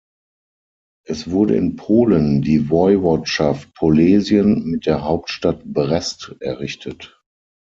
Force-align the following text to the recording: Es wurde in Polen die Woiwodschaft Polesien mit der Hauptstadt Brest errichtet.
Es 1.05 1.29
wurde 1.29 1.55
in 1.55 1.75
Polen 1.75 2.41
die 2.41 2.71
Woiwodschaft 2.71 3.75
Polesien 3.75 4.63
mit 4.63 4.87
der 4.87 5.03
Hauptstadt 5.03 5.61
Brest 5.63 6.33
errichtet. 6.39 7.21